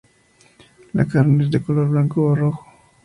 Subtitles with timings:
[0.95, 2.65] La carne es de color blanco o rojo.